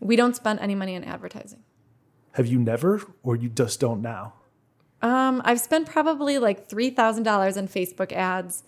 [0.00, 1.62] We don't spend any money on advertising.
[2.32, 4.34] Have you never, or you just don't now?
[5.02, 8.64] Um, I've spent probably like $3,000 on Facebook ads.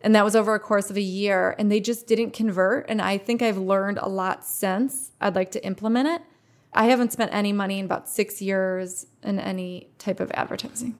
[0.00, 1.54] And that was over a course of a year.
[1.58, 2.86] And they just didn't convert.
[2.88, 5.12] And I think I've learned a lot since.
[5.20, 6.22] I'd like to implement it.
[6.72, 10.98] I haven't spent any money in about six years in any type of advertising.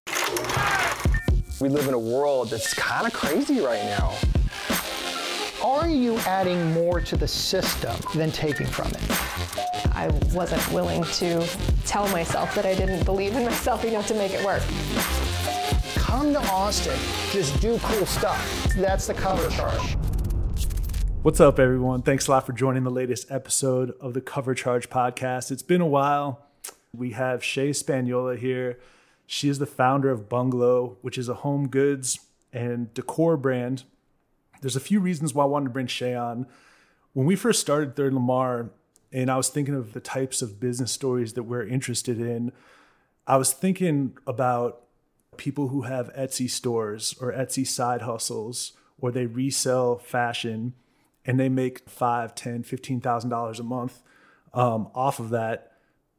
[1.61, 4.15] We live in a world that's kind of crazy right now.
[5.65, 9.32] Are you adding more to the system than taking from it?
[9.95, 11.47] I wasn't willing to
[11.85, 14.63] tell myself that I didn't believe in myself enough to make it work.
[15.97, 16.99] Come to Austin,
[17.31, 18.73] just do cool stuff.
[18.75, 19.97] That's the cover charge.
[21.21, 22.01] What's up, everyone?
[22.01, 25.51] Thanks a lot for joining the latest episode of the Cover Charge podcast.
[25.51, 26.47] It's been a while.
[26.97, 28.81] We have Shay Spaniola here.
[29.27, 32.19] She is the founder of Bungalow, which is a home goods
[32.51, 33.85] and decor brand.
[34.63, 36.47] There's a few reasons why I wanted to bring Shay on.
[37.13, 38.71] When we first started Third Lamar,
[39.13, 42.53] and I was thinking of the types of business stories that we're interested in,
[43.27, 44.83] I was thinking about
[45.37, 50.75] people who have Etsy stores or Etsy side hustles, or they resell fashion
[51.25, 54.03] and they make five, ten, fifteen thousand dollars a month
[54.55, 55.73] um, off of that.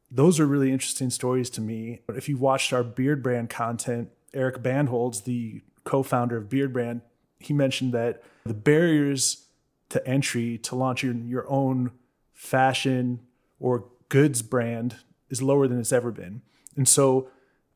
[0.10, 2.02] Those are really interesting stories to me.
[2.10, 7.02] If you watched our Beardbrand content, Eric Bandholz, the co-founder of Beardbrand,
[7.40, 9.48] he mentioned that the barriers
[9.90, 11.92] to entry to launch your, your own
[12.34, 13.22] fashion
[13.60, 14.98] or goods brand
[15.30, 16.42] is lower than it's ever been.
[16.76, 17.30] And so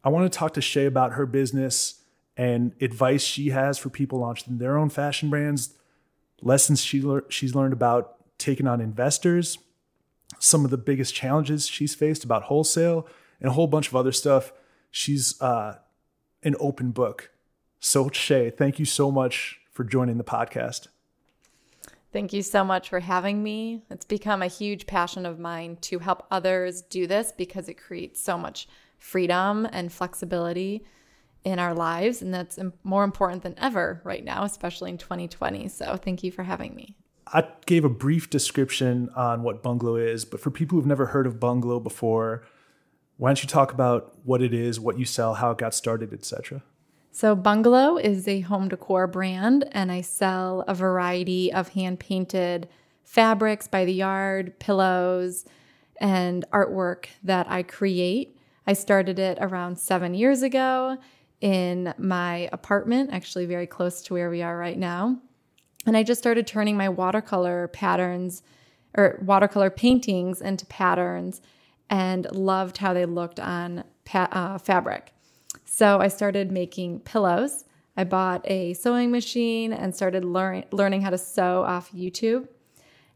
[0.04, 2.02] I want to talk to Shay about her business
[2.36, 5.74] and advice she has for people launching their own fashion brands,
[6.42, 9.58] lessons she le- she's learned about taking on investors,
[10.40, 13.08] some of the biggest challenges she's faced about wholesale,
[13.40, 14.54] and a whole bunch of other stuff.
[14.92, 15.78] She's uh,
[16.44, 17.32] an open book.
[17.80, 20.88] So, Shay, thank you so much for joining the podcast.
[22.18, 23.84] Thank you so much for having me.
[23.92, 28.20] It's become a huge passion of mine to help others do this because it creates
[28.20, 30.84] so much freedom and flexibility
[31.44, 32.24] in our lives.
[32.24, 35.68] And that's more important than ever right now, especially in 2020.
[35.68, 36.96] So thank you for having me.
[37.28, 41.28] I gave a brief description on what Bungalow is, but for people who've never heard
[41.28, 42.44] of Bungalow before,
[43.18, 46.12] why don't you talk about what it is, what you sell, how it got started,
[46.14, 46.64] etc.
[47.12, 52.68] So, Bungalow is a home decor brand, and I sell a variety of hand painted
[53.04, 55.46] fabrics by the yard, pillows,
[56.00, 58.38] and artwork that I create.
[58.68, 60.98] I started it around seven years ago
[61.42, 65.18] in my apartment, actually, very close to where we are right now.
[65.86, 68.44] And I just started turning my watercolor patterns
[68.96, 71.42] or watercolor paintings into patterns
[71.90, 75.14] and loved how they looked on pa- uh, fabric.
[75.70, 77.66] So I started making pillows.
[77.98, 82.48] I bought a sewing machine and started learn- learning how to sew off YouTube.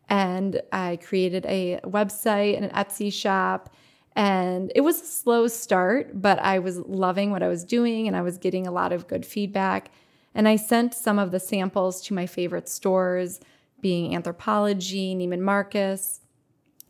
[0.09, 3.73] And I created a website and an Etsy shop.
[4.17, 8.17] And it was a slow start, but I was loving what I was doing and
[8.17, 9.89] I was getting a lot of good feedback.
[10.35, 13.39] And I sent some of the samples to my favorite stores,
[13.79, 16.19] being Anthropologie, Neiman Marcus,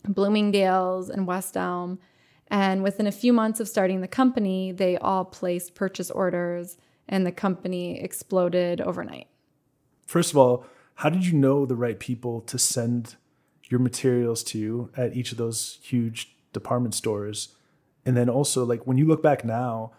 [0.07, 1.99] Bloomingdale's, and West Elm.
[2.51, 7.25] And within a few months of starting the company, they all placed purchase orders and
[7.25, 9.27] the company exploded overnight.
[10.05, 13.15] First of all, how did you know the right people to send
[13.69, 17.55] your materials to at each of those huge department stores?
[18.05, 19.93] And then also, like when you look back now,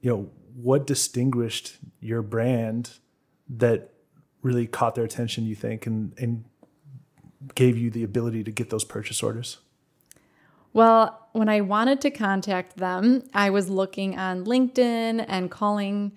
[0.00, 2.90] you know, what distinguished your brand
[3.48, 3.90] that
[4.40, 6.44] really caught their attention, you think, and, and
[7.56, 9.58] gave you the ability to get those purchase orders?
[10.72, 16.12] Well, when I wanted to contact them, I was looking on LinkedIn and calling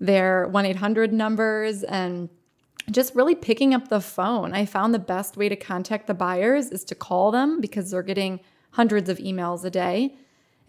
[0.00, 2.28] their 1 800 numbers and
[2.90, 4.54] just really picking up the phone.
[4.54, 8.02] I found the best way to contact the buyers is to call them because they're
[8.02, 8.40] getting
[8.72, 10.14] hundreds of emails a day.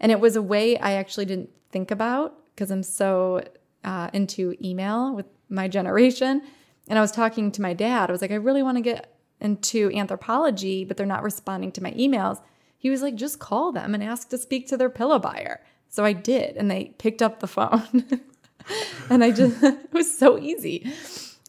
[0.00, 3.42] And it was a way I actually didn't think about because I'm so
[3.84, 6.42] uh, into email with my generation.
[6.88, 8.10] And I was talking to my dad.
[8.10, 11.82] I was like, I really want to get into Anthropologie, but they're not responding to
[11.82, 12.40] my emails
[12.78, 15.60] he was like, just call them and ask to speak to their pillow buyer.
[15.88, 18.22] So I did, and they picked up the phone.
[19.10, 20.92] and I just, it was so easy.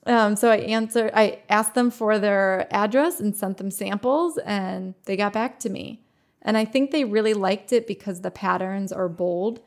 [0.08, 4.96] Um, so I answered, I asked them for their address and sent them samples, and
[5.06, 6.02] they got back to me.
[6.42, 9.62] And I think they really liked it because the patterns are bold,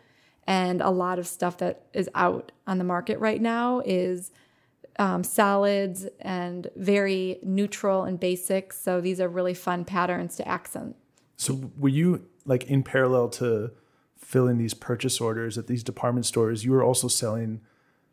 [0.45, 4.33] and a lot of stuff that is out on the market right now is
[4.99, 8.73] um, solids and very neutral and basic.
[8.73, 10.97] So these are really fun patterns to accent
[11.43, 13.73] so were you like in parallel to
[14.17, 17.61] filling these purchase orders at these department stores, you were also selling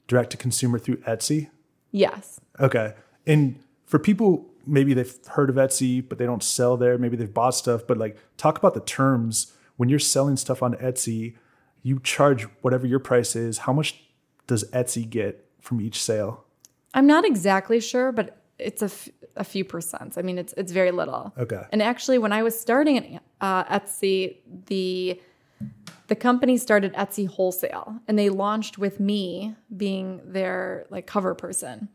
[0.07, 1.49] direct to consumer through Etsy?
[1.91, 2.39] Yes.
[2.59, 2.93] Okay.
[3.25, 6.97] And for people maybe they've heard of Etsy, but they don't sell there.
[6.97, 10.75] Maybe they've bought stuff, but like talk about the terms when you're selling stuff on
[10.75, 11.35] Etsy.
[11.81, 13.59] You charge whatever your price is.
[13.59, 14.03] How much
[14.47, 16.43] does Etsy get from each sale?
[16.93, 20.17] I'm not exactly sure, but it's a, f- a few percents.
[20.17, 21.33] I mean, it's it's very little.
[21.37, 21.61] Okay.
[21.71, 24.37] And actually, when I was starting at uh, Etsy,
[24.67, 25.19] the
[26.07, 31.89] the company started Etsy wholesale, and they launched with me being their like cover person,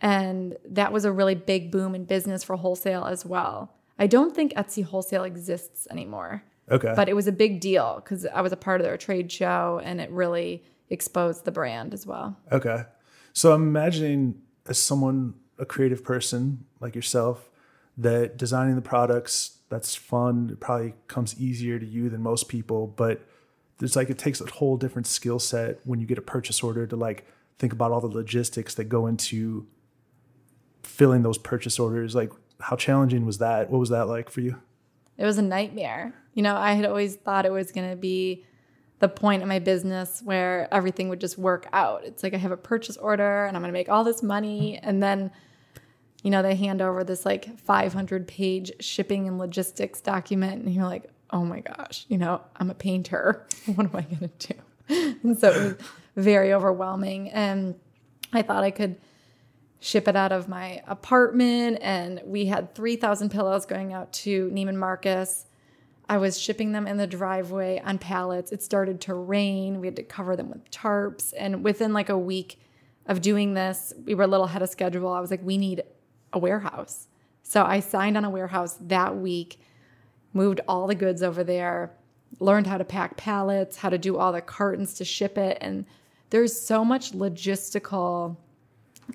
[0.00, 3.74] and that was a really big boom in business for wholesale as well.
[3.98, 6.94] I don't think Etsy wholesale exists anymore, Okay.
[6.96, 9.80] but it was a big deal because I was a part of their trade show,
[9.84, 12.36] and it really exposed the brand as well.
[12.50, 12.84] Okay.
[13.32, 17.50] So I'm imagining as someone, a creative person like yourself,
[17.96, 20.50] that designing the products, that's fun.
[20.52, 23.20] It probably comes easier to you than most people, but
[23.80, 26.86] it's like it takes a whole different skill set when you get a purchase order
[26.86, 27.26] to like
[27.58, 29.66] think about all the logistics that go into
[30.82, 32.14] filling those purchase orders.
[32.14, 33.70] Like how challenging was that?
[33.70, 34.56] What was that like for you?
[35.20, 36.14] it was a nightmare.
[36.32, 38.46] You know, I had always thought it was going to be
[39.00, 42.04] the point in my business where everything would just work out.
[42.04, 44.78] It's like I have a purchase order and I'm going to make all this money
[44.82, 45.30] and then
[46.22, 50.84] you know, they hand over this like 500 page shipping and logistics document and you're
[50.84, 53.46] like, "Oh my gosh, you know, I'm a painter.
[53.66, 54.54] What am I going to do?"
[55.22, 55.74] And so it was
[56.16, 57.76] very overwhelming and
[58.32, 58.96] I thought I could
[59.78, 64.76] ship it out of my apartment and we had 3000 pillows going out to Neiman
[64.76, 65.46] Marcus.
[66.08, 68.52] I was shipping them in the driveway on pallets.
[68.52, 69.80] It started to rain.
[69.80, 72.60] We had to cover them with tarps and within like a week
[73.06, 75.08] of doing this, we were a little ahead of schedule.
[75.08, 75.82] I was like, we need
[76.32, 77.08] a warehouse.
[77.42, 79.60] So I signed on a warehouse that week,
[80.32, 81.92] moved all the goods over there,
[82.38, 85.84] learned how to pack pallets, how to do all the cartons to ship it and
[86.30, 88.36] there's so much logistical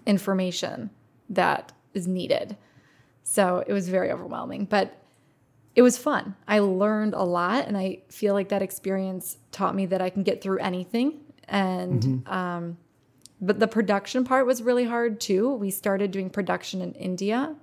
[0.06, 0.90] information
[1.30, 2.56] that is needed.
[3.24, 5.02] So it was very overwhelming, but
[5.76, 6.36] it was fun.
[6.48, 10.24] I learned a lot, and I feel like that experience taught me that I can
[10.24, 11.22] get through anything.
[11.48, 12.78] And, um,
[13.46, 15.54] but the production part was really hard too.
[15.54, 17.56] We started doing production in India,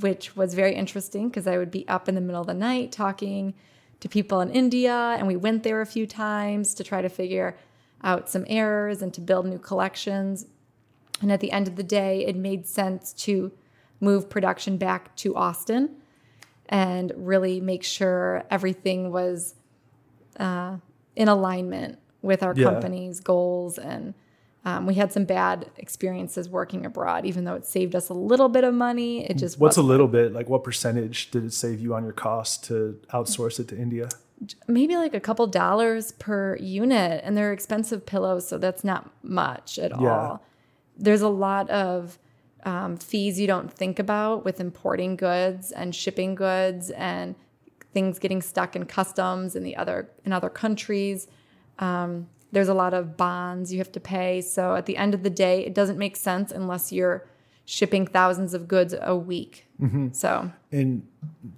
[0.00, 2.92] which was very interesting because I would be up in the middle of the night
[2.92, 3.54] talking
[4.00, 7.56] to people in India, and we went there a few times to try to figure
[8.04, 10.46] out some errors and to build new collections.
[11.20, 13.50] And at the end of the day, it made sense to
[14.00, 15.96] move production back to Austin
[16.68, 19.56] and really make sure everything was
[20.38, 20.76] uh,
[21.16, 22.70] in alignment with our Yeah.
[22.70, 23.78] company's goals.
[23.78, 24.14] And
[24.68, 28.48] um, we had some bad experiences working abroad, even though it saved us a little
[28.50, 29.24] bit of money.
[29.28, 32.12] It just What's a little bit like what percentage did it save you on your
[32.12, 34.08] cost to outsource it to India?
[34.68, 39.80] maybe like a couple dollars per unit and they're expensive pillows so that's not much
[39.80, 39.96] at Yeah.
[40.08, 40.42] all
[40.96, 42.20] there's a lot of
[42.64, 47.34] um, fees you don't think about with importing goods and shipping goods and
[47.92, 51.26] things getting stuck in customs in the other in other countries
[51.80, 55.22] um, there's a lot of bonds you have to pay so at the end of
[55.22, 57.26] the day it doesn't make sense unless you're
[57.64, 60.08] shipping thousands of goods a week mm-hmm.
[60.12, 61.06] so And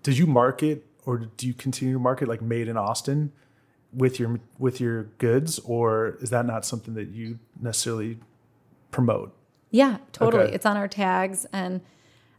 [0.03, 3.33] did you market or do you continue to market like made in Austin
[3.93, 8.19] with your with your goods or is that not something that you necessarily
[8.91, 9.35] promote?
[9.71, 10.45] Yeah, totally.
[10.45, 10.55] Okay.
[10.55, 11.47] It's on our tags.
[11.53, 11.81] And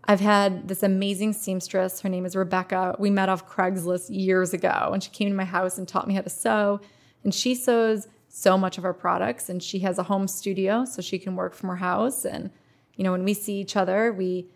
[0.06, 2.02] I've had this amazing seamstress.
[2.02, 2.96] Her name is Rebecca.
[3.00, 6.16] We met off Craigslist years ago, and she came to my house and taught me
[6.16, 6.82] how to sew.
[7.24, 11.02] And she sews so much of our products, and she has a home studio, so
[11.02, 12.24] she can work from her house.
[12.24, 12.50] And,
[12.96, 14.48] you know, when we see each other, we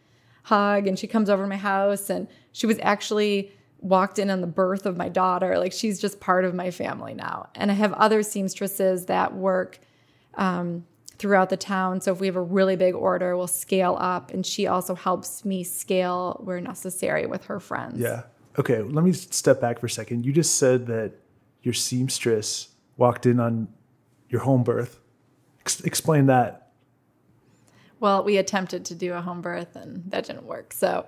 [0.43, 2.09] hug, and she comes over to my house.
[2.09, 5.59] And she was actually walked in on the birth of my daughter.
[5.59, 7.49] Like, she's just part of my family now.
[7.53, 9.79] And I have other seamstresses that work
[10.35, 10.85] um,
[11.17, 11.99] throughout the town.
[11.99, 14.31] So if we have a really big order, we'll scale up.
[14.33, 17.99] And she also helps me scale where necessary with her friends.
[17.99, 18.23] Yeah.
[18.57, 20.25] Okay, let me step back for a second.
[20.25, 21.11] You just said that
[21.61, 23.67] your seamstress walked in on
[24.29, 24.99] your home birth.
[25.61, 26.71] Ex- explain that.
[27.99, 30.73] Well, we attempted to do a home birth and that didn't work.
[30.73, 31.05] So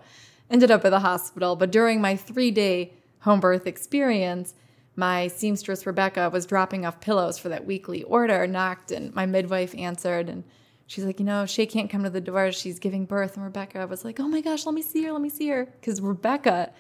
[0.50, 1.56] ended up at the hospital.
[1.56, 4.54] But during my three day home birth experience,
[4.96, 9.76] my seamstress Rebecca was dropping off pillows for that weekly order, knocked, and my midwife
[9.76, 10.44] answered and
[10.88, 12.52] she's like, you know, Shay can't come to the door.
[12.52, 13.36] She's giving birth.
[13.36, 15.66] And Rebecca was like, oh my gosh, let me see her, let me see her.
[15.66, 16.72] Because Rebecca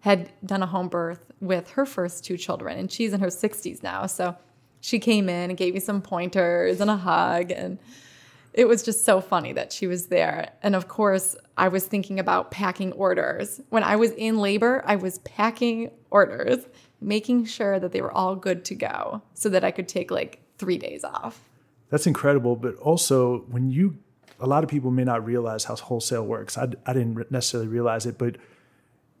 [0.00, 3.82] had done a home birth with her first two children and she's in her 60s
[3.82, 4.06] now.
[4.06, 4.36] So
[4.80, 7.78] she came in and gave me some pointers and a hug and
[8.52, 10.52] it was just so funny that she was there.
[10.62, 13.60] And of course, I was thinking about packing orders.
[13.68, 16.64] When I was in labor, I was packing orders,
[17.00, 20.40] making sure that they were all good to go so that I could take like
[20.56, 21.38] three days off.
[21.90, 22.56] That's incredible.
[22.56, 23.98] But also, when you
[24.40, 26.58] a lot of people may not realize how wholesale works.
[26.58, 28.36] I, I didn't necessarily realize it, but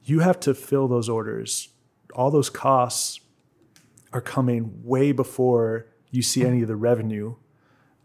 [0.06, 1.68] you have to fill those orders.
[2.14, 3.20] All those costs
[4.12, 7.34] are coming way before you see any of the revenue.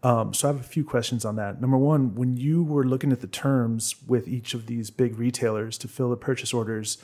[0.02, 1.60] Um, so I have a few questions on that.
[1.60, 5.78] Number one, when you were looking at the terms with each of these big retailers
[5.78, 6.98] to fill the purchase orders,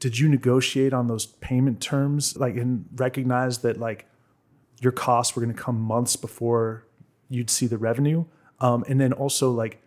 [0.00, 4.06] did you negotiate on those payment terms, like and recognize that like
[4.82, 6.86] your costs were going to come months before
[7.30, 8.26] you'd see the revenue?
[8.60, 9.80] Um, and then also like,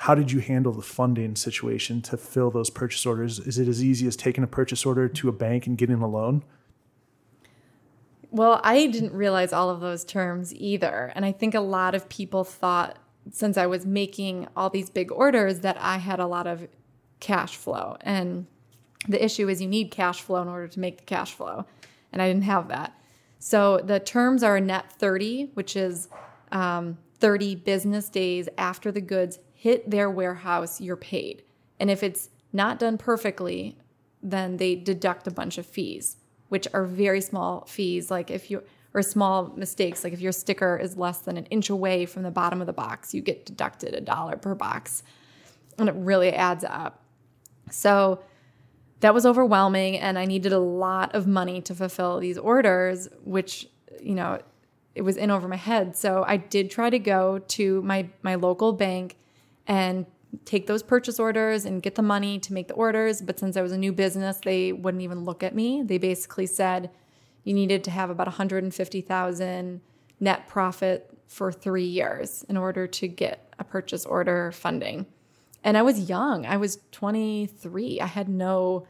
[0.00, 3.38] how did you handle the funding situation to fill those purchase orders?
[3.38, 6.08] Is it as easy as taking a purchase order to a bank and getting a
[6.08, 6.42] loan?
[8.30, 11.12] Well, I didn't realize all of those terms either.
[11.14, 12.96] And I think a lot of people thought,
[13.30, 16.66] since I was making all these big orders, that I had a lot of
[17.20, 17.98] cash flow.
[18.00, 18.46] And
[19.06, 21.66] the issue is you need cash flow in order to make the cash flow.
[22.10, 22.98] And I didn't have that.
[23.38, 26.08] So the terms are a net 30, which is
[26.52, 31.42] um, 30 business days after the goods hit their warehouse, you're paid.
[31.78, 33.76] And if it's not done perfectly,
[34.22, 36.16] then they deduct a bunch of fees
[36.48, 38.10] which are very small fees.
[38.10, 38.62] Like if you
[38.92, 42.30] or small mistakes, like if your sticker is less than an inch away from the
[42.30, 45.04] bottom of the box, you get deducted a dollar per box.
[45.78, 47.04] And it really adds up.
[47.70, 48.20] So
[48.98, 53.68] that was overwhelming and I needed a lot of money to fulfill these orders, which,
[54.02, 54.40] you know,
[54.96, 55.96] it was in over my head.
[55.96, 59.16] So I did try to go to my my local bank
[59.70, 60.04] and
[60.44, 63.22] take those purchase orders and get the money to make the orders.
[63.22, 65.82] But since I was a new business, they wouldn't even look at me.
[65.84, 66.90] They basically said
[67.44, 69.80] you needed to have about 150,000
[70.18, 75.06] net profit for three years in order to get a purchase order funding.
[75.62, 76.46] And I was young.
[76.46, 78.00] I was 23.
[78.00, 78.88] I had no,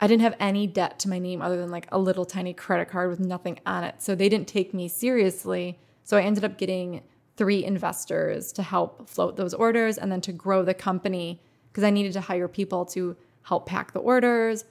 [0.00, 2.88] I didn't have any debt to my name other than like a little tiny credit
[2.88, 3.96] card with nothing on it.
[3.98, 5.78] So they didn't take me seriously.
[6.02, 7.02] So I ended up getting
[7.38, 11.40] three investors to help float those orders and then to grow the company
[11.70, 14.64] because I needed to hire people to help pack the orders,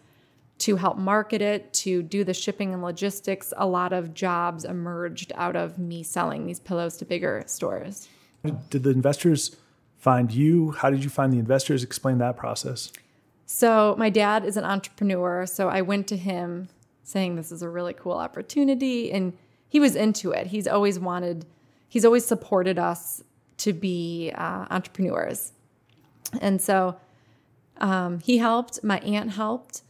[0.60, 3.54] to help market it, to do the shipping and logistics.
[3.56, 8.10] A lot of jobs emerged out of me selling these pillows to bigger stores.
[8.70, 9.56] Did the investors
[9.98, 10.72] find you?
[10.72, 11.84] How did you find the investors?
[11.84, 12.92] Explain that process.
[13.46, 15.46] So, my dad is an entrepreneur.
[15.46, 16.68] So, I went to him
[17.04, 19.12] saying, This is a really cool opportunity.
[19.12, 19.34] And
[19.70, 20.48] he was into it.
[20.48, 21.46] He's always wanted
[21.88, 23.24] he's always supported us
[23.58, 25.52] to be uh, entrepreneurs.
[26.42, 26.98] And so
[27.78, 29.82] um, he helped, my aunt helped.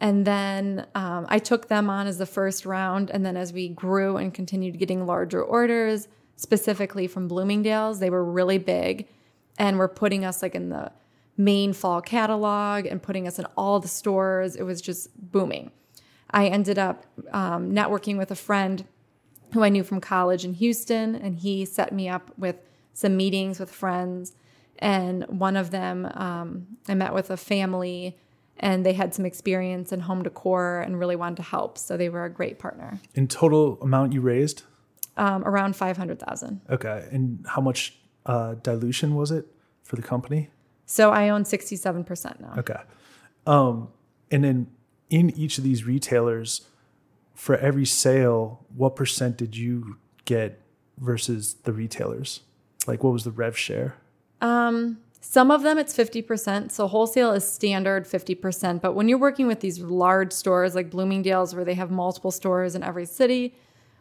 [0.00, 3.10] And then um, I took them on as the first round.
[3.10, 8.24] And then as we grew and continued getting larger orders, specifically from Bloomingdale's, they were
[8.24, 9.06] really big
[9.58, 10.90] and were putting us like in the
[11.36, 14.56] main fall catalog and putting us in all the stores.
[14.56, 15.70] It was just booming.
[16.30, 18.84] I ended up um, networking with a friend
[19.52, 22.56] who I knew from college in Houston, and he set me up with
[22.94, 24.32] some meetings with friends.
[24.78, 28.18] And one of them, um, I met with a family,
[28.58, 31.78] and they had some experience in home decor and really wanted to help.
[31.78, 32.98] So they were a great partner.
[33.14, 34.62] In total amount you raised?
[35.16, 36.62] Um, around five hundred thousand.
[36.70, 39.46] Okay, and how much uh, dilution was it
[39.82, 40.48] for the company?
[40.86, 42.54] So I own sixty-seven percent now.
[42.56, 42.80] Okay,
[43.46, 43.88] um,
[44.30, 44.68] and then
[45.10, 46.62] in each of these retailers
[47.42, 49.96] for every sale, what percent did you
[50.26, 50.62] get
[50.98, 52.38] versus the retailers?
[52.86, 53.96] Like, what was the rev share?
[54.40, 56.70] Um, some of them it's 50%.
[56.70, 58.80] So wholesale is standard 50%.
[58.80, 62.76] But when you're working with these large stores like Bloomingdale's, where they have multiple stores
[62.76, 63.56] in every city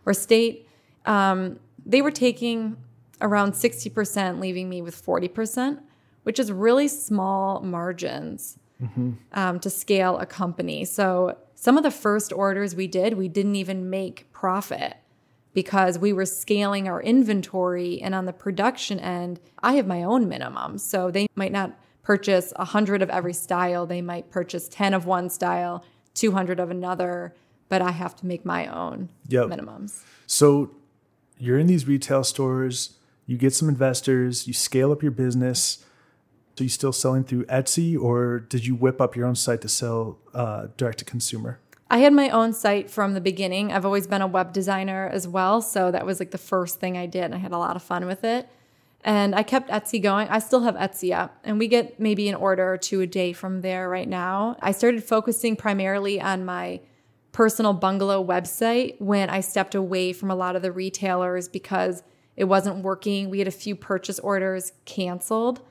[0.06, 0.70] or state,
[1.08, 2.78] um, they were taking
[3.22, 5.80] around 60%, leaving me with 40%,
[6.22, 9.14] which is really small margins mm-hmm.
[9.34, 10.86] um, to scale a company.
[10.86, 14.98] So some of the first orders we did, we didn't even make profit
[15.54, 18.02] because we were scaling our inventory.
[18.02, 20.80] And on the production end, I have my own minimum.
[20.80, 25.30] So they might not purchase 100 of every style, they might purchase 10 of one
[25.30, 27.36] style, 200 of another,
[27.70, 29.46] but I have to make my own yep.
[29.46, 30.02] minimums.
[30.26, 30.72] So
[31.38, 35.86] you're in these retail stores, you get some investors, you scale up your business.
[36.58, 39.70] So you still selling through Etsy, or did you whip up your own site to
[39.70, 41.60] sell uh, direct to consumer?
[41.90, 43.72] I had my own site from the beginning.
[43.72, 46.98] I've always been a web designer as well, so that was like the first thing
[46.98, 48.48] I did, and I had a lot of fun with it.
[49.04, 50.28] And I kept Etsy going.
[50.28, 53.34] I still have Etsy up, and we get maybe an order or two a day
[53.34, 54.58] from there right now.
[54.62, 56.82] I started focusing primarily on my
[57.32, 62.04] personal bungalow website when I stepped away from a lot of the retailers because
[62.36, 63.30] it wasn't working.
[63.30, 65.62] We had a few purchase orders canceled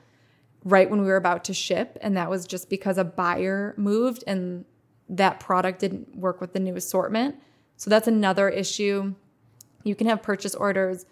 [0.63, 1.97] right when we were about to ship.
[2.01, 4.65] And that was just because a buyer moved and
[5.09, 7.35] that product didn't work with the new assortment.
[7.77, 9.15] So that's another issue.
[9.83, 11.05] You can have purchase orders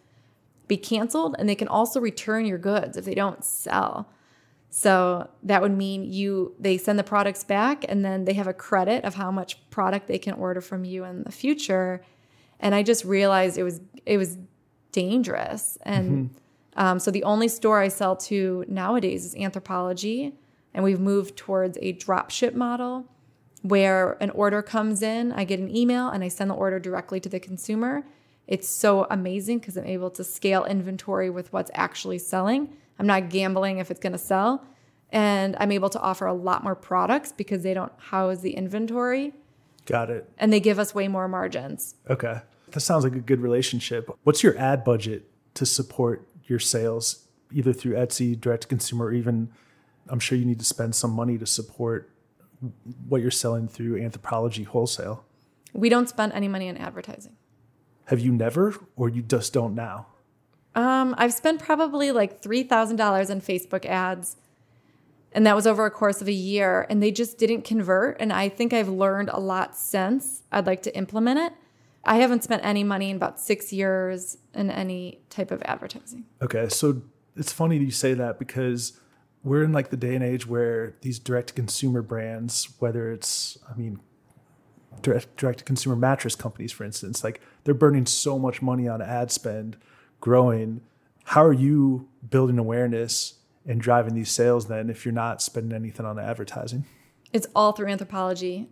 [0.68, 4.08] be canceled and they can also return your goods if they don't sell.
[4.70, 8.53] So that would mean you they send the products back and then they have a
[8.53, 12.01] credit of how much product they can order from you in the future.
[12.60, 14.38] And I just realized it was it was
[14.91, 15.77] dangerous.
[15.82, 16.38] And mm-hmm.
[16.80, 20.34] Um, so the only store I sell to nowadays is Anthropologie,
[20.74, 23.06] and we've moved towards a drop ship model
[23.62, 27.20] where an order comes in, I get an email and I send the order directly
[27.20, 28.06] to the consumer.
[28.48, 32.74] It's so amazing because I'm able to scale inventory with what's actually selling.
[32.98, 34.66] I'm not gambling if it's going to sell.
[35.12, 39.34] And I'm able to offer a lot more products because they don't house the inventory
[39.86, 40.30] Got it.
[40.38, 41.96] and they give us way more margins.
[42.10, 42.40] Okay.
[42.72, 44.10] That sounds like a good relationship.
[44.24, 49.13] What's your ad budget to support your sales, either through Etsy, direct to consumer, or
[49.13, 49.51] even
[50.10, 52.12] I'm sure you need to spend some money to support
[53.08, 55.24] what you're selling through Anthropologie wholesale.
[55.74, 57.38] We don't spend any money on advertising.
[58.06, 60.08] Have you never, or you just don't now?
[60.75, 64.36] Um, I've spent probably like three thousand dollars on Facebook ads,
[65.32, 68.18] and that was over a course of a year, and they just didn't convert.
[68.20, 70.44] And I think I've learned a lot since.
[70.51, 71.53] I'd like to implement it.
[72.10, 76.25] I haven't spent any money in about six years in any type of advertising.
[76.42, 77.04] Okay, so
[77.38, 79.00] it's funny you say that because
[79.44, 83.60] we're in like the day and age where these direct to consumer brands, whether it's,
[83.72, 84.00] I mean,
[85.04, 89.04] direct direct to consumer mattress companies, for instance, like they're burning so much money on
[89.04, 89.78] ad spend,
[90.20, 90.82] growing.
[91.25, 93.36] How are you building awareness
[93.68, 96.86] and driving these sales then if you're not spending anything on advertising?
[97.32, 98.66] It's all through Anthropologie.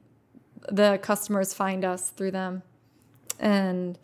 [0.72, 2.64] The customers find us through them.
[3.40, 3.98] And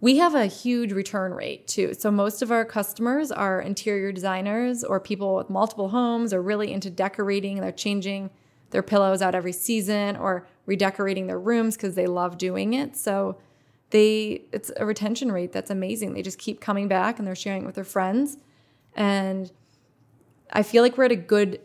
[0.00, 1.94] we have a huge return rate too.
[1.94, 6.72] So most of our customers are interior designers or people with multiple homes or really
[6.72, 7.60] into decorating.
[7.60, 8.30] They're changing
[8.70, 12.96] their pillows out every season or redecorating their rooms because they love doing it.
[12.96, 13.38] So
[13.90, 16.12] they it's a retention rate that's amazing.
[16.12, 18.36] They just keep coming back and they're sharing it with their friends.
[18.94, 19.50] And
[20.52, 21.60] I feel like we're at a good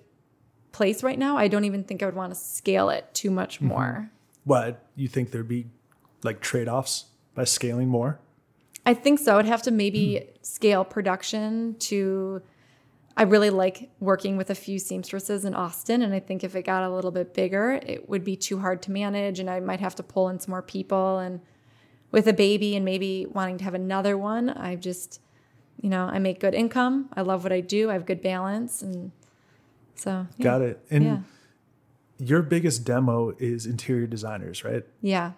[0.72, 1.38] place right now.
[1.38, 3.68] I don't even think I would want to scale it too much mm-hmm.
[3.68, 4.12] more.
[4.44, 5.68] What you think there'd be
[6.24, 8.20] like trade offs by scaling more?
[8.86, 9.38] I think so.
[9.38, 10.26] I'd have to maybe hmm.
[10.42, 12.42] scale production to.
[13.18, 16.64] I really like working with a few seamstresses in Austin, and I think if it
[16.64, 19.82] got a little bit bigger, it would be too hard to manage, and I might
[19.82, 21.20] have to pull in some more people.
[21.20, 21.42] And
[22.12, 25.20] with a baby and maybe wanting to have another one, I just,
[25.82, 27.10] you know, I make good income.
[27.14, 27.90] I love what I do.
[27.90, 29.12] I have good balance, and
[29.94, 30.44] so yeah.
[30.44, 30.80] Got it.
[30.90, 31.20] And Yeah,
[32.18, 34.84] your biggest demo is interior designers, right?
[35.02, 35.34] yeah.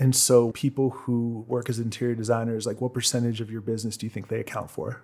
[0.00, 4.06] And so people who work as interior designers, like what percentage of your business do
[4.06, 5.02] you think they account for?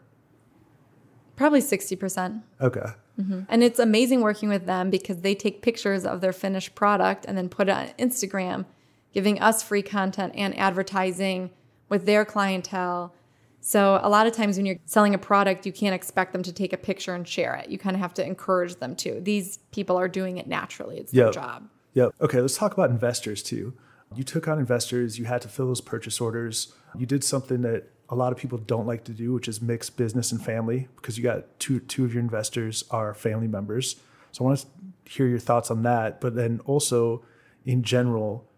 [1.37, 2.43] Probably sixty percent.
[2.63, 2.87] Okay.
[3.21, 3.41] Mm-hmm.
[3.51, 7.37] And it's amazing working with them because they take pictures of their finished product and
[7.37, 8.65] then put it on Instagram,
[9.13, 11.51] giving us free content and advertising
[11.91, 13.15] with their clientele.
[13.61, 16.53] So a lot of times when you're selling a product, you can't expect them to
[16.53, 17.69] take a picture and share it.
[17.69, 19.21] You kind of have to encourage them to.
[19.21, 20.99] These people are doing it naturally.
[20.99, 21.69] It's their job.
[21.93, 22.15] Yep.
[22.23, 23.75] Okay, let's talk about investors too.
[24.15, 26.73] You took on investors, you had to fill those purchase orders.
[26.97, 29.91] You did something that a lot of people don't like to do, which is mix
[29.91, 33.97] business and family, because you got two two of your investors are family members.
[34.33, 34.67] So I want to
[35.11, 37.25] hear your thoughts on that, but then also
[37.65, 38.49] in general,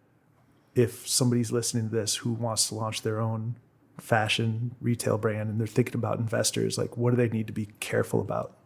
[0.75, 3.57] if somebody's listening to this who wants to launch their own
[3.99, 7.67] fashion retail brand and they're thinking about investors, like what do they need to be
[7.81, 8.58] careful about?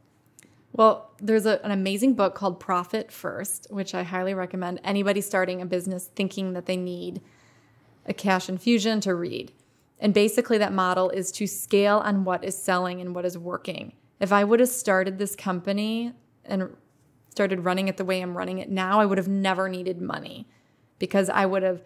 [0.73, 5.61] Well, there's a, an amazing book called Profit First, which I highly recommend anybody starting
[5.61, 7.21] a business thinking that they need
[8.07, 9.53] a cash infusion to read.
[9.99, 13.93] And basically, that model is to scale on what is selling and what is working.
[14.19, 16.13] If I would have started this company
[16.45, 16.75] and
[17.31, 20.49] started running it the way I'm running it now, I would have never needed money
[20.99, 21.83] because I would have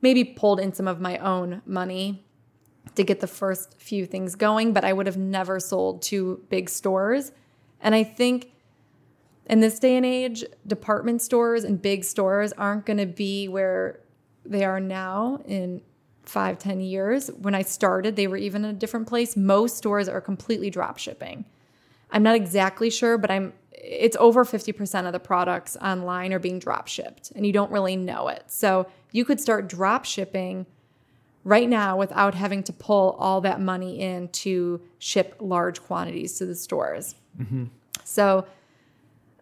[0.00, 2.24] maybe pulled in some of my own money
[2.94, 6.70] to get the first few things going, but I would have never sold to big
[6.70, 7.32] stores.
[7.80, 8.52] And I think
[9.46, 14.00] in this day and age, department stores and big stores aren't going to be where
[14.44, 15.80] they are now in
[16.22, 17.28] five, ten years.
[17.28, 19.36] When I started, they were even in a different place.
[19.36, 21.44] Most stores are completely drop shipping.
[22.10, 26.58] I'm not exactly sure, but I'm it's over 50% of the products online are being
[26.58, 28.44] drop shipped and you don't really know it.
[28.48, 30.66] So you could start drop shipping
[31.44, 36.46] right now without having to pull all that money in to ship large quantities to
[36.46, 37.14] the stores.
[38.04, 38.46] So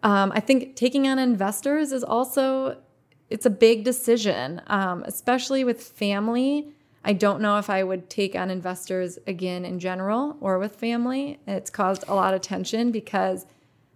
[0.03, 2.77] um, I think taking on investors is also
[3.29, 6.69] it's a big decision, um, especially with family.
[7.03, 11.39] I don't know if I would take on investors again in general or with family.
[11.47, 13.45] It's caused a lot of tension because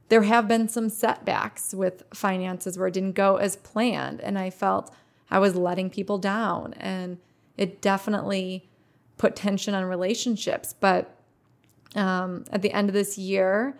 [0.10, 4.50] there have been some setbacks with finances where it didn't go as planned, and I
[4.50, 4.94] felt
[5.30, 7.18] I was letting people down, and
[7.58, 8.68] it definitely
[9.18, 10.76] put tension on relationships.
[10.78, 11.16] But
[11.96, 13.78] um, at the end of this year,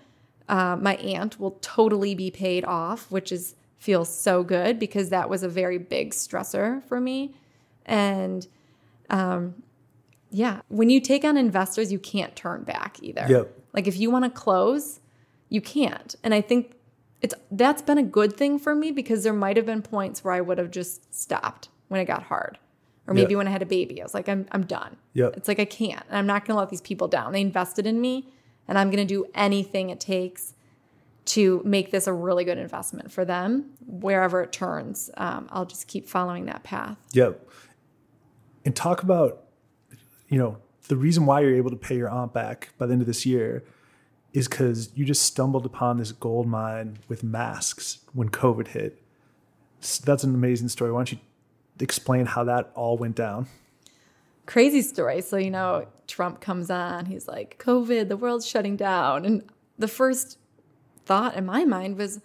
[0.52, 5.28] uh, my aunt will totally be paid off, which is feels so good because that
[5.28, 7.34] was a very big stressor for me.
[7.86, 8.46] And
[9.10, 9.56] um,
[10.30, 13.26] yeah, when you take on investors, you can't turn back either.
[13.28, 13.58] Yep.
[13.74, 15.00] Like if you want to close,
[15.50, 16.14] you can't.
[16.24, 16.74] And I think
[17.22, 20.34] it's that's been a good thing for me because there might have been points where
[20.34, 22.60] I would have just stopped when it got hard.
[23.08, 23.38] Or maybe Yeah.
[23.38, 24.98] when I had a baby, I was like, I'm I'm done.
[25.14, 25.38] Yep.
[25.38, 26.04] It's like I can't.
[26.10, 27.32] And I'm not gonna let these people down.
[27.32, 28.28] They invested in me
[28.67, 30.54] and I'm gonna do anything it takes
[31.24, 35.10] to make this a really good investment for them wherever it turns.
[35.17, 36.97] Um, I'll just keep following that path.
[37.13, 37.47] Yep.
[38.65, 39.43] And talk about,
[40.30, 43.02] you know, the reason why you're able to pay your aunt back by the end
[43.02, 43.63] of this year
[44.34, 49.02] is because you just stumbled upon this gold mine with masks when COVID hit.
[49.82, 50.91] S- That's an amazing story.
[50.91, 51.19] Why don't you
[51.80, 53.47] explain how that all went down?
[54.45, 55.21] Crazy story.
[55.21, 59.25] So, you know, Trump comes on, he's like, COVID, the world's shutting down.
[59.25, 59.43] And
[59.77, 60.38] the first
[61.06, 62.21] thought in my mind was,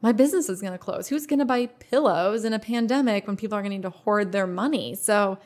[0.00, 1.08] my business is going to close.
[1.08, 3.90] Who's going to buy pillows in a pandemic when people are going to need to
[3.90, 4.96] hoard their money?
[4.96, 5.38] So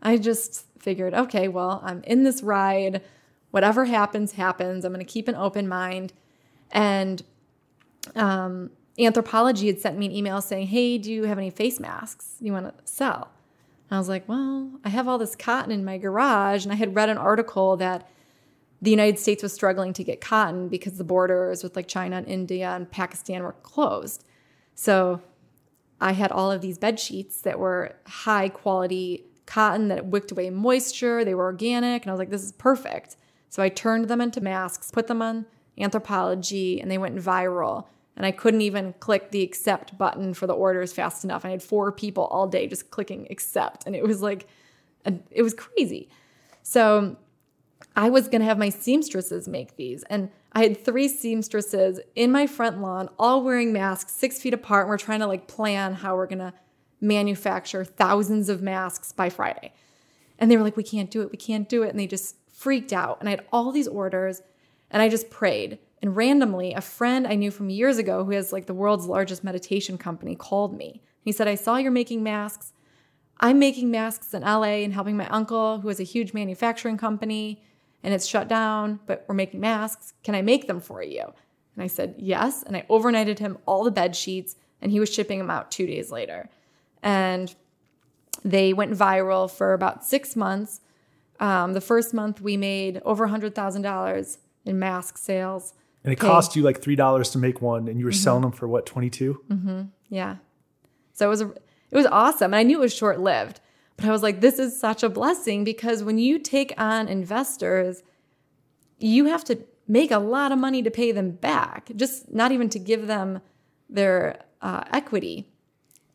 [0.00, 3.02] I just figured, okay, well, I'm in this ride.
[3.50, 4.84] Whatever happens, happens.
[4.84, 6.14] I'm going to keep an open mind.
[6.70, 7.22] And
[8.16, 12.36] um, Anthropologie had sent me an email saying, hey, do you have any face masks
[12.40, 13.31] you want to sell?
[13.94, 16.64] I was like, well, I have all this cotton in my garage.
[16.64, 18.08] And I had read an article that
[18.80, 22.26] the United States was struggling to get cotton because the borders with like China and
[22.26, 24.24] India and Pakistan were closed.
[24.74, 25.20] So
[26.00, 30.50] I had all of these bed sheets that were high quality cotton that wicked away
[30.50, 31.24] moisture.
[31.24, 32.02] They were organic.
[32.02, 33.16] And I was like, this is perfect.
[33.50, 35.46] So I turned them into masks, put them on
[35.78, 37.86] Anthropologie, and they went viral.
[38.16, 41.44] And I couldn't even click the accept button for the orders fast enough.
[41.44, 43.86] I had four people all day just clicking accept.
[43.86, 44.46] And it was like,
[45.30, 46.08] it was crazy.
[46.62, 47.16] So
[47.96, 50.02] I was to have my seamstresses make these.
[50.04, 54.84] And I had three seamstresses in my front lawn, all wearing masks, six feet apart.
[54.84, 56.52] And we're trying to like plan how we're to
[57.00, 59.72] manufacture thousands of masks by Friday.
[60.38, 61.30] And they were like, we can't do it.
[61.30, 61.88] We can't do it.
[61.88, 63.18] And they just freaked out.
[63.20, 64.42] And I had all these orders
[64.90, 65.78] and I just prayed.
[66.02, 69.44] And randomly, a friend I knew from years ago who has like the world's largest
[69.44, 71.00] meditation company called me.
[71.20, 72.72] He said, I saw you're making masks.
[73.38, 77.62] I'm making masks in LA and helping my uncle, who has a huge manufacturing company,
[78.02, 80.12] and it's shut down, but we're making masks.
[80.24, 81.22] Can I make them for you?
[81.74, 82.62] And I said, yes.
[82.64, 85.86] And I overnighted him all the bed sheets, and he was shipping them out two
[85.86, 86.50] days later.
[87.02, 87.54] And
[88.44, 90.80] they went viral for about six months.
[91.38, 95.74] Um, the first month, we made over $100,000 in mask sales.
[96.04, 96.26] And it Okay.
[96.26, 98.86] cost you like three dollars to make one, and you were selling them for what
[98.86, 99.10] twenty
[100.08, 100.36] Yeah.
[101.12, 101.48] So it was a,
[101.90, 102.46] it was awesome.
[102.54, 103.60] And I knew it was short lived,
[103.96, 108.02] but I was like, this is such a blessing because when you take on investors,
[108.98, 112.68] you have to make a lot of money to pay them back, just not even
[112.70, 113.40] to give them
[113.90, 115.48] their uh, equity.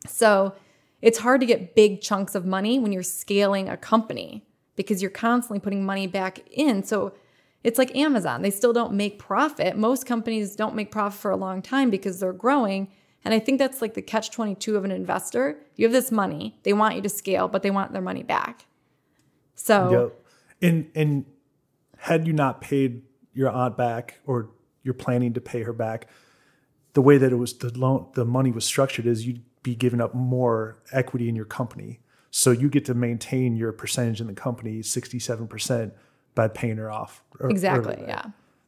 [0.06, 0.54] So
[1.00, 5.10] it's hard to get big chunks of money when you're scaling a company because you're
[5.10, 6.82] constantly putting money back in.
[6.82, 7.12] So
[7.64, 8.42] it's like Amazon.
[8.42, 9.76] They still don't make profit.
[9.76, 12.88] Most companies don't make profit for a long time because they're growing.
[13.24, 15.58] And I think that's like the catch 22 of an investor.
[15.76, 18.66] You have this money, they want you to scale, but they want their money back.
[19.54, 20.24] So, Yep.
[20.60, 21.24] And and
[21.98, 24.50] had you not paid your aunt back, or
[24.82, 26.08] you're planning to pay her back,
[26.94, 30.00] the way that it was the loan, the money was structured is you'd be giving
[30.00, 34.32] up more equity in your company, so you get to maintain your percentage in the
[34.32, 35.92] company, sixty seven percent,
[36.38, 37.24] by paying her off.
[37.40, 37.96] exactly.
[38.06, 38.26] Yeah.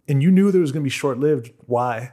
[0.08, 1.52] And you knew that it was going to be short lived.
[1.66, 2.10] Why?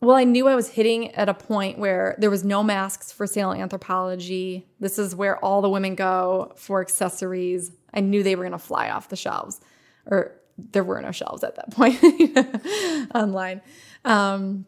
[0.00, 3.26] Well, I knew I was hitting at a point where there was no masks for
[3.26, 4.62] sale in Anthropologie.
[4.78, 7.72] This is where all the women go for accessories.
[7.92, 9.60] I knew they were going to fly off the shelves,
[10.06, 13.62] or there were no shelves at that point online.
[14.04, 14.66] Um,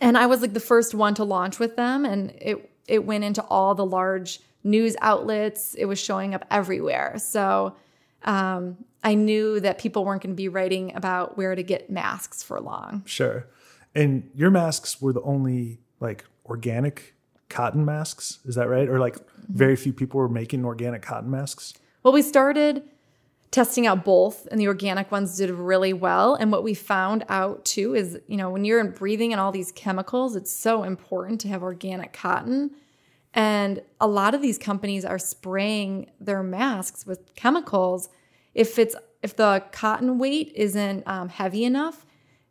[0.00, 3.24] and I was like the first one to launch with them, and it it went
[3.24, 5.74] into all the large news outlets.
[5.74, 7.18] It was showing up everywhere.
[7.18, 7.76] So
[8.24, 12.42] um, I knew that people weren't going to be writing about where to get masks
[12.42, 13.02] for long.
[13.04, 13.46] Sure.
[13.94, 17.14] And your masks were the only like organic
[17.48, 18.38] cotton masks.
[18.44, 18.88] Is that right?
[18.88, 19.16] Or like
[19.48, 21.74] very few people were making organic cotton masks.
[22.02, 22.82] Well, we started
[23.50, 26.34] testing out both, and the organic ones did really well.
[26.34, 29.70] And what we found out too is, you know, when you're breathing in all these
[29.72, 32.70] chemicals, it's so important to have organic cotton.
[33.34, 38.08] And a lot of these companies are spraying their masks with chemicals.
[38.54, 42.04] If it's if the cotton weight isn't um, heavy enough,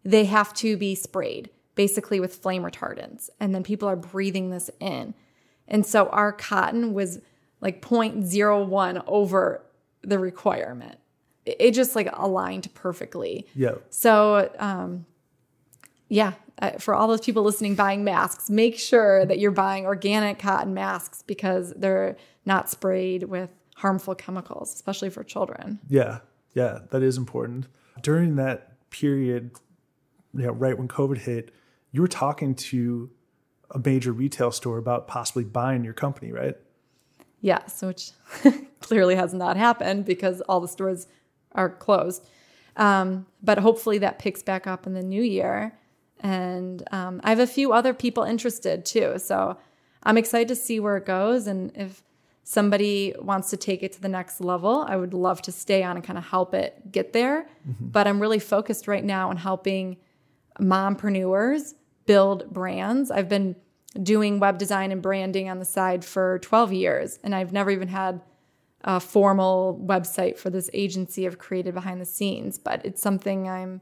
[0.04, 4.70] they have to be sprayed basically with flame retardants, and then people are breathing this
[4.80, 5.13] in.
[5.67, 7.20] And so our cotton was
[7.62, 9.63] like 0.01 over
[10.02, 10.98] the requirement.
[11.46, 13.48] it just like aligned perfectly.
[13.56, 13.76] Yeah.
[13.89, 15.06] So, um,
[16.12, 20.39] yeah, uh, for all those people listening buying masks, make sure that you're buying organic
[20.39, 25.80] cotton masks because they're not sprayed with harmful chemicals, especially for children.
[25.88, 26.19] Yeah,
[26.54, 27.67] yeah, that is important.
[28.02, 29.52] During that period,
[30.34, 31.54] you know, right when COVID hit,
[31.93, 33.10] you were talking to
[33.74, 36.58] a major retail store about possibly buying your company, right?
[37.39, 38.12] Yes, which
[38.82, 41.08] clearly has not happened because all the stores
[41.54, 42.28] are closed.
[42.76, 45.78] Um, but hopefully that picks back up in the new year.
[46.22, 49.16] And um, I have a few other people interested too.
[49.18, 49.58] So
[50.04, 51.48] I'm excited to see where it goes.
[51.48, 52.04] And if
[52.44, 55.96] somebody wants to take it to the next level, I would love to stay on
[55.98, 57.48] and kind of help it get there.
[57.92, 59.98] But I'm really focused right now on helping
[60.60, 61.74] mompreneurs
[62.06, 63.12] build brands.
[63.12, 63.56] I've been
[64.02, 67.90] doing web design and branding on the side for 12 years, and I've never even
[67.90, 68.22] had
[68.84, 72.58] a formal website for this agency I've created behind the scenes.
[72.58, 73.82] But it's something I'm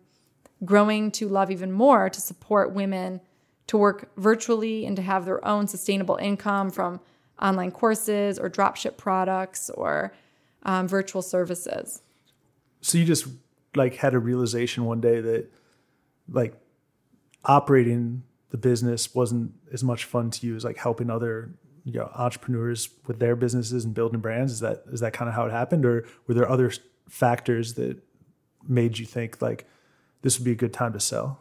[0.66, 3.22] growing to love even more to support women
[3.68, 7.00] to work virtually and to have their own sustainable income from
[7.40, 10.12] online courses or dropship products or
[10.64, 12.02] um, virtual services.
[12.82, 13.28] So you just
[13.76, 15.52] like had a realization one day that
[16.28, 16.56] like
[17.46, 21.52] operating the business wasn't as much fun to you as like helping other
[21.84, 25.36] you know entrepreneurs with their businesses and building brands is that is that kind of
[25.36, 26.72] how it happened or were there other
[27.08, 27.98] factors that
[28.68, 29.68] made you think like
[30.22, 31.40] this would be a good time to sell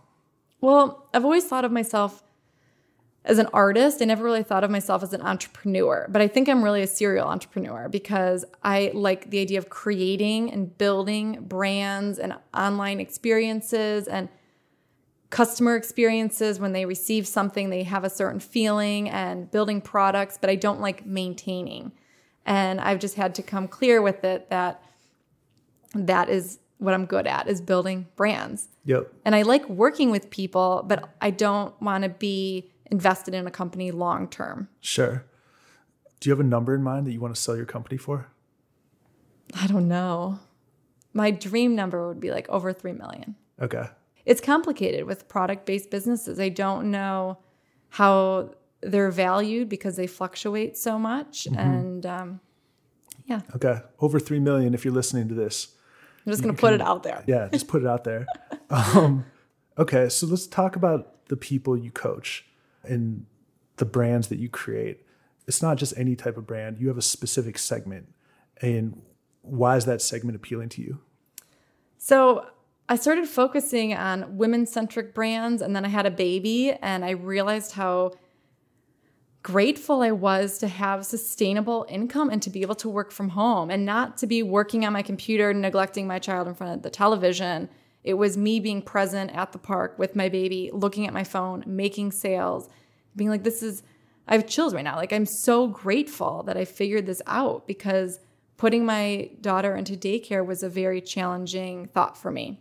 [0.61, 2.23] Well, I've always thought of myself
[3.25, 4.01] as an artist.
[4.01, 6.87] I never really thought of myself as an entrepreneur, but I think I'm really a
[6.87, 14.09] serial entrepreneur because I like the idea of creating and building brands and online experiences
[14.09, 14.29] and
[15.31, 20.49] customer experiences when they receive something they have a certain feeling and building products but
[20.49, 21.93] i don't like maintaining
[22.47, 24.83] and i've just had to come clear with it that
[25.95, 30.31] that is what i'm good at is building brands yep and I like working with
[30.31, 34.69] people, but I don't want to be invested in a company long term.
[34.81, 35.25] sure
[36.21, 38.29] do you have a number in mind that you want to sell your company for
[39.55, 40.41] I don't know.
[41.14, 43.37] My dream number would be like over 3 million.
[43.61, 43.87] okay
[44.25, 46.38] It's complicated with product based businesses.
[46.38, 47.38] I don't know
[47.91, 51.47] how they're valued because they fluctuate so much.
[51.57, 52.41] And um,
[53.27, 55.75] yeah, okay over 3 million if you're listening to this
[56.29, 57.25] I'm just going to put it out there.
[57.27, 58.27] yeah just put it out there.
[58.71, 59.25] Um,
[59.79, 62.45] okay so let's talk about the people you coach
[62.85, 63.25] and
[63.77, 65.07] the brands that you create.
[65.47, 66.79] It's not just any type of brand.
[66.79, 68.12] You have a specific segment.
[68.61, 69.01] And
[69.43, 71.01] why is that segment appealing to you?
[71.97, 72.47] So
[72.88, 77.11] I started focusing on women centric brands, and then I had a baby, and I
[77.11, 78.12] realized how
[79.49, 83.71] grateful I was to have sustainable income and to be able to work from home
[83.71, 86.91] and not to be working on my computer, neglecting my child in front of the
[86.91, 87.71] television.
[88.05, 91.65] It was me being present at the park with my baby, looking at my phone,
[91.67, 92.69] making sales,
[93.17, 93.83] being like, this is,
[94.27, 94.97] I have chills right now.
[94.97, 98.21] Like, I'm so grateful that I figured this out because
[98.59, 102.61] putting my daughter into daycare was a very challenging thought for me.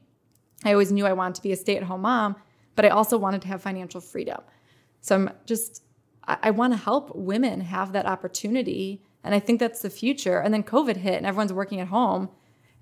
[0.64, 2.38] I always knew I wanted to be a stay at home mom,
[2.78, 4.40] but I also wanted to have financial freedom.
[5.02, 5.84] So I'm just,
[6.28, 9.02] I, I want to help women have that opportunity.
[9.24, 10.40] And I think that's the future.
[10.40, 12.30] And then COVID hit and everyone's working at home.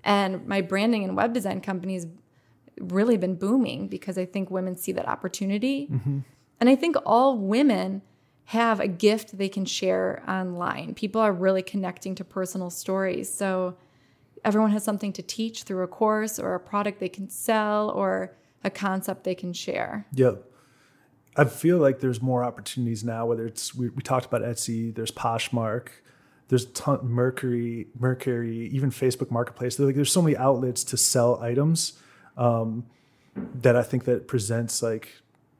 [0.04, 2.06] And my branding and web design companies
[2.78, 5.88] really been booming because I think women see that opportunity.
[5.90, 6.18] Mm-hmm.
[6.60, 8.02] And I think all women
[8.46, 10.94] have a gift they can share online.
[10.94, 13.32] People are really connecting to personal stories.
[13.32, 13.76] So
[14.44, 18.36] everyone has something to teach through a course or a product they can sell or
[18.62, 20.06] a concept they can share.
[20.12, 20.44] Yep.
[21.36, 23.26] I feel like there's more opportunities now.
[23.26, 25.88] Whether it's we, we talked about Etsy, there's Poshmark,
[26.48, 29.76] there's ton, Mercari, Mercari, even Facebook Marketplace.
[29.76, 31.94] There's like there's so many outlets to sell items
[32.36, 32.86] um,
[33.36, 35.10] that I think that presents like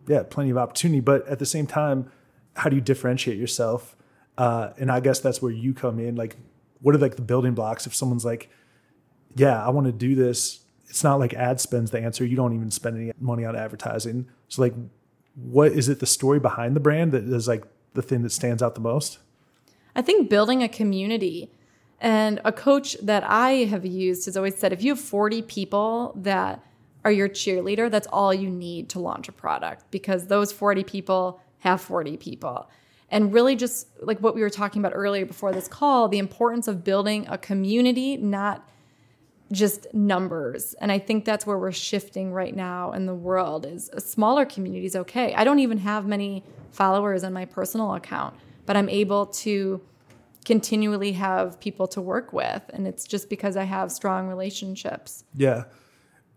[0.07, 1.01] yeah plenty of opportunity.
[1.01, 2.11] But at the same time,
[2.57, 3.97] how do you differentiate yourself?
[4.39, 6.17] Uh, and I guess that's where you come in.
[6.17, 6.37] Like,
[6.81, 8.51] what are like the building blocks if someone's like,
[9.35, 10.61] yeah, I want to do this.
[10.89, 12.25] It's not like ad spend's the answer.
[12.25, 14.29] You don't even spend any money on advertising.
[14.49, 14.75] So like,
[15.37, 16.01] what is it?
[16.01, 19.19] The story behind the brand that is like the thing that stands out the most.
[19.95, 21.51] I think building a community
[22.01, 26.13] and a coach that I have used has always said if you have 40 people
[26.17, 26.63] that
[27.05, 31.41] are your cheerleader, that's all you need to launch a product because those 40 people
[31.61, 32.69] have 40 people.
[33.09, 36.67] And really, just like what we were talking about earlier before this call, the importance
[36.67, 38.69] of building a community, not
[39.53, 40.75] just numbers.
[40.75, 44.45] And I think that's where we're shifting right now in the world is a smaller
[44.45, 45.35] community is okay.
[45.35, 48.35] I don't even have many followers on my personal account,
[48.67, 49.81] but I'm able to
[50.45, 52.63] continually have people to work with.
[52.73, 55.25] And it's just because I have strong relationships.
[55.35, 55.65] Yeah.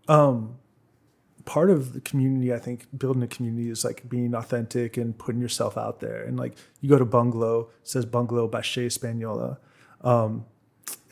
[0.08, 0.58] Um,
[1.44, 5.40] part of the community, I think, building a community is like being authentic and putting
[5.40, 6.22] yourself out there.
[6.24, 9.58] And like you go to Bungalow, says Bungalow by Shay Spaniola.
[10.02, 10.46] Um,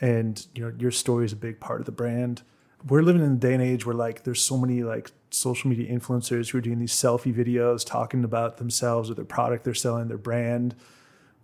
[0.01, 2.43] and you know, your story is a big part of the brand.
[2.87, 5.93] We're living in a day and age where like there's so many like social media
[5.93, 10.09] influencers who are doing these selfie videos talking about themselves or their product they're selling,
[10.09, 10.75] their brand,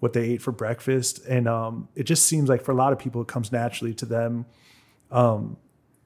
[0.01, 1.25] what they ate for breakfast.
[1.27, 4.07] And um, it just seems like for a lot of people, it comes naturally to
[4.07, 4.47] them.
[5.11, 5.57] Um,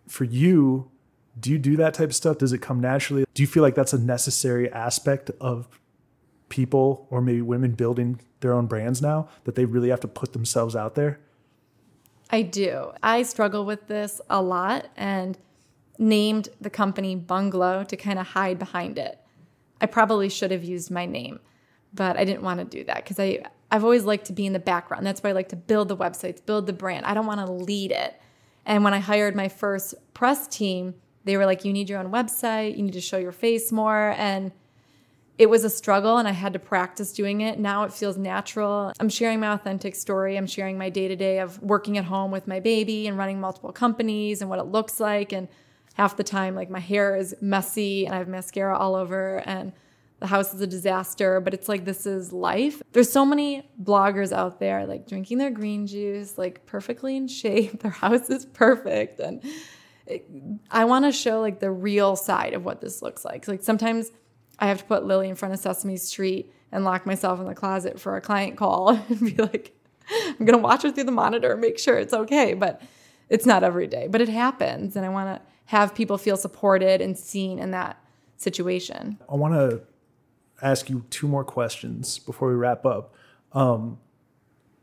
[0.06, 0.90] for you,
[1.38, 2.38] do you do that type of stuff?
[2.38, 3.24] Does it come naturally?
[3.34, 5.68] Do you feel like that's a necessary aspect of
[6.48, 10.32] people or maybe women building their own brands now that they really have to put
[10.32, 11.20] themselves out there?
[12.30, 12.92] I do.
[13.02, 15.38] I struggle with this a lot and
[15.98, 19.18] named the company Bunglo to kind of hide behind it.
[19.80, 21.40] I probably should have used my name,
[21.94, 24.54] but I didn't want to do that because I I've always liked to be in
[24.54, 25.06] the background.
[25.06, 27.04] That's why I like to build the websites, build the brand.
[27.04, 28.18] I don't want to lead it.
[28.64, 32.10] And when I hired my first press team, they were like, you need your own
[32.10, 34.14] website, you need to show your face more.
[34.16, 34.52] And
[35.38, 37.60] it was a struggle and I had to practice doing it.
[37.60, 38.92] Now it feels natural.
[38.98, 40.36] I'm sharing my authentic story.
[40.36, 43.40] I'm sharing my day to day of working at home with my baby and running
[43.40, 45.32] multiple companies and what it looks like.
[45.32, 45.46] And
[45.94, 49.72] half the time, like my hair is messy and I have mascara all over and
[50.20, 52.82] the house is a disaster, but it's like this is life.
[52.92, 57.80] There's so many bloggers out there like drinking their green juice, like perfectly in shape.
[57.82, 59.20] Their house is perfect.
[59.20, 59.40] And
[60.70, 63.46] I want to show like the real side of what this looks like.
[63.46, 64.10] Like sometimes
[64.58, 67.54] I have to put Lily in front of Sesame Street and lock myself in the
[67.54, 69.74] closet for a client call and be like,
[70.10, 72.54] I'm going to watch her through the monitor and make sure it's okay.
[72.54, 72.82] But
[73.28, 74.96] it's not every day, but it happens.
[74.96, 78.02] And I want to have people feel supported and seen in that
[78.36, 79.18] situation.
[79.30, 79.82] I want to
[80.62, 83.14] ask you two more questions before we wrap up.
[83.52, 83.98] Um,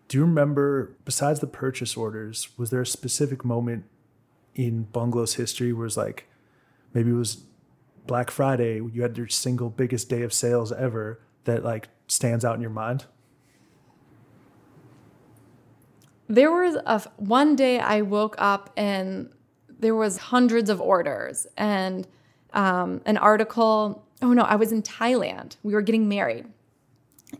[0.07, 3.85] do you remember, besides the purchase orders, was there a specific moment
[4.53, 6.27] in Bunglo's history where it's like
[6.93, 7.43] maybe it was
[8.07, 12.55] Black Friday, you had your single biggest day of sales ever that like stands out
[12.55, 13.05] in your mind?
[16.27, 19.29] There was a one day I woke up and
[19.79, 22.07] there was hundreds of orders and
[22.53, 24.07] um, an article.
[24.21, 25.57] Oh no, I was in Thailand.
[25.61, 26.45] We were getting married,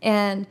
[0.02, 0.46] and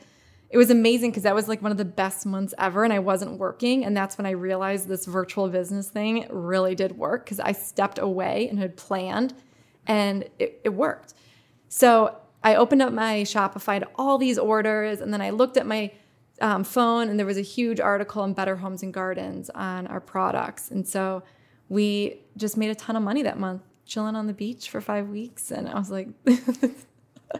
[0.49, 2.99] it was amazing because that was like one of the best months ever and I
[2.99, 3.83] wasn't working.
[3.83, 7.99] And that's when I realized this virtual business thing really did work because I stepped
[7.99, 9.33] away and had planned
[9.87, 11.13] and it, it worked.
[11.69, 15.65] So I opened up my Shopify to all these orders and then I looked at
[15.65, 15.91] my
[16.41, 19.99] um, phone and there was a huge article in Better Homes and Gardens on our
[19.99, 20.69] products.
[20.69, 21.23] And so
[21.69, 25.07] we just made a ton of money that month chilling on the beach for five
[25.09, 25.51] weeks.
[25.51, 26.09] And I was like,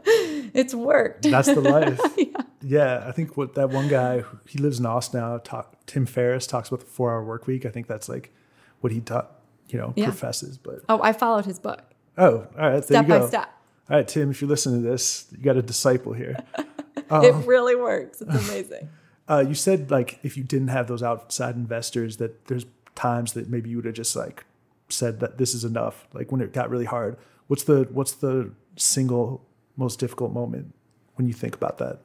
[0.05, 1.23] it's worked.
[1.23, 1.99] That's the life.
[2.17, 2.41] yeah.
[2.62, 3.03] yeah.
[3.08, 6.69] I think what that one guy, he lives in Austin now, talk, Tim Ferriss talks
[6.69, 7.65] about the four hour work week.
[7.65, 8.34] I think that's like
[8.81, 10.05] what he taught, you know, yeah.
[10.05, 10.58] professes.
[10.58, 11.94] But oh, I followed his book.
[12.17, 12.84] Oh, all right.
[12.84, 13.51] Step by step.
[13.89, 16.38] All right, Tim, if you're listening to this, you got a disciple here.
[17.08, 18.19] Um, it really works.
[18.19, 18.89] It's amazing.
[19.30, 23.47] Uh, you said like if you didn't have those outside investors, that there's times that
[23.47, 24.43] maybe you would have just like
[24.89, 26.08] said that this is enough.
[26.13, 27.17] Like when it got really hard.
[27.47, 29.45] What's the what's the single
[29.78, 30.73] most difficult moment
[31.15, 31.99] when you think about that?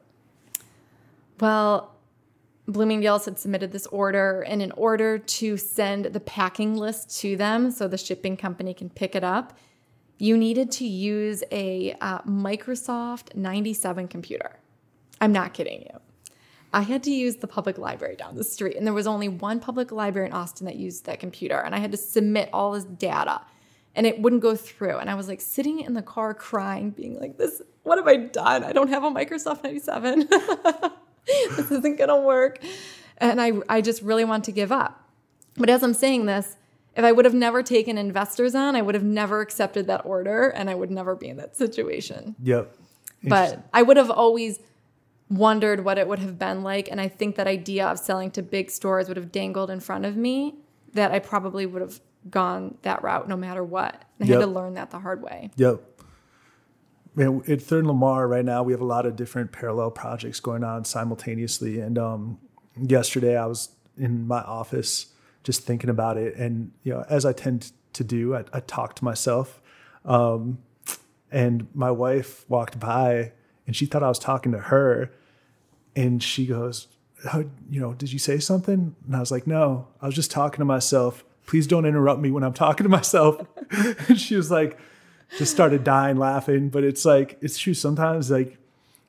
[1.40, 1.94] Well,
[2.66, 7.70] Bloomingdale's had submitted this order, and in order to send the packing list to them
[7.70, 9.58] so the shipping company can pick it up,
[10.20, 14.58] you needed to use a uh, Microsoft 97 computer.
[15.20, 16.00] I'm not kidding you.
[16.72, 19.58] I had to use the public library down the street, and there was only one
[19.58, 22.84] public library in Austin that used that computer, and I had to submit all this
[22.84, 23.40] data
[23.94, 24.98] and it wouldn't go through.
[24.98, 28.16] And I was like sitting in the car crying, being like, this, what have I
[28.16, 28.64] done?
[28.64, 30.28] I don't have a Microsoft 97.
[31.26, 32.62] this isn't gonna work.
[33.18, 35.08] And I, I just really want to give up.
[35.56, 36.56] But as I'm saying this,
[37.00, 40.50] if I would have never taken investors on, I would have never accepted that order
[40.50, 42.36] and I would never be in that situation.
[42.42, 42.76] Yep.
[43.22, 44.60] But I would have always
[45.30, 46.90] wondered what it would have been like.
[46.90, 50.04] And I think that idea of selling to big stores would have dangled in front
[50.04, 50.56] of me
[50.92, 53.94] that I probably would have gone that route no matter what.
[54.20, 54.38] I yep.
[54.38, 55.50] had to learn that the hard way.
[55.56, 55.80] Yep.
[57.14, 60.64] Man, at Third Lamar right now, we have a lot of different parallel projects going
[60.64, 61.80] on simultaneously.
[61.80, 62.38] And um,
[62.76, 65.09] yesterday, I was in my office
[65.42, 68.94] just thinking about it, and you know, as I tend to do, I, I talk
[68.96, 69.60] to myself.
[70.04, 70.58] Um,
[71.32, 73.32] and my wife walked by,
[73.66, 75.12] and she thought I was talking to her,
[75.94, 76.88] and she goes,
[77.70, 80.58] "You know, did you say something?" And I was like, "No, I was just talking
[80.58, 83.44] to myself." please don't interrupt me when I'm talking to myself.
[84.08, 84.78] and she was like,
[85.36, 86.68] just started dying laughing.
[86.68, 87.74] But it's like, it's true.
[87.74, 88.56] Sometimes, like,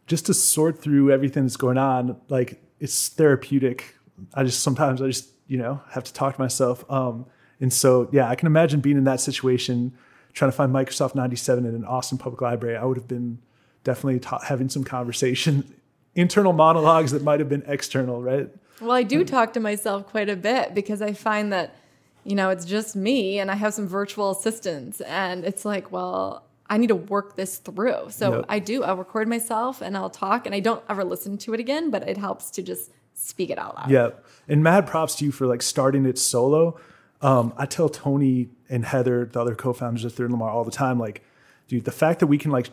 [0.07, 3.95] just to sort through everything that's going on, like, it's therapeutic.
[4.33, 6.89] I just sometimes I just you know have to talk to myself.
[6.89, 7.25] Um,
[7.59, 9.91] and so yeah, I can imagine being in that situation,
[10.31, 12.77] trying to find Microsoft 97 in an Austin public library.
[12.77, 13.37] I would have been
[13.83, 15.75] definitely ta- having some conversation,
[16.15, 18.49] internal monologues that might have been external, right?
[18.79, 21.75] Well, I do talk to myself quite a bit because I find that,
[22.23, 25.01] you know, it's just me and I have some virtual assistants.
[25.01, 28.09] And it's like, well, I need to work this through.
[28.09, 28.45] So Yep.
[28.47, 28.83] I do.
[28.83, 32.07] I'll record myself and I'll talk and I don't ever listen to it again, but
[32.07, 32.89] it helps to just
[33.21, 33.89] speak it out loud.
[33.89, 34.09] Yeah,
[34.47, 36.79] and mad props to you for like starting it solo.
[37.21, 40.71] Um, I tell Tony and Heather, the other co-founders of Third and Lamar, all the
[40.71, 41.23] time, like,
[41.67, 42.69] dude, the fact that we can like,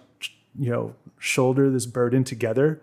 [0.58, 2.80] you know, shoulder this burden together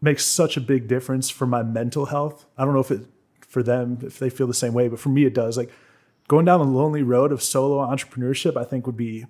[0.00, 2.46] makes such a big difference for my mental health.
[2.58, 3.02] I don't know if it
[3.40, 5.56] for them if they feel the same way, but for me it does.
[5.56, 5.70] Like
[6.28, 9.26] going down the lonely road of solo entrepreneurship, I think would be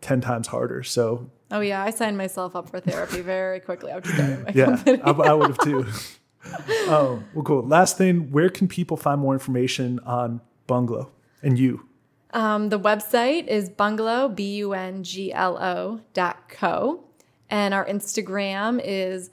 [0.00, 0.82] ten times harder.
[0.82, 1.82] So Oh, yeah.
[1.82, 5.02] I signed myself up for therapy very quickly after starting my yeah, company.
[5.02, 5.86] I, I would have too.
[6.68, 7.62] oh, well, cool.
[7.62, 11.10] Last thing, where can people find more information on Bunglo
[11.42, 11.86] and you?
[12.32, 17.04] Um, the website is Bunglo, B U N G L O dot co.
[17.50, 19.30] And our Instagram is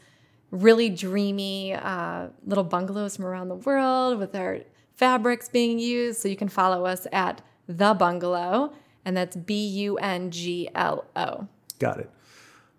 [0.52, 4.60] really dreamy uh, little bungalows from around the world with our
[4.96, 6.20] fabrics being used.
[6.20, 8.74] So you can follow us at The Bunglo,
[9.06, 11.48] and that's B U N G L O.
[11.80, 12.10] Got it.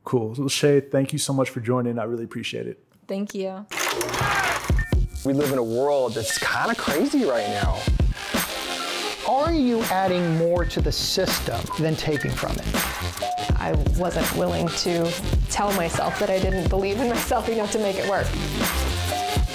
[0.04, 0.34] Cool.
[0.36, 1.98] Well, Shay, thank you so much for joining.
[1.98, 2.84] I really appreciate it.
[3.10, 3.66] Thank you.
[5.24, 7.80] We live in a world that's kind of crazy right now.
[9.28, 12.64] Are you adding more to the system than taking from it?
[13.58, 15.10] I wasn't willing to
[15.48, 18.28] tell myself that I didn't believe in myself enough to make it work.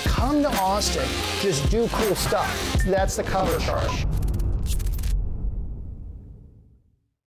[0.03, 1.07] Come to Austin,
[1.39, 2.83] just do cool stuff.
[2.85, 4.05] That's the cover charge.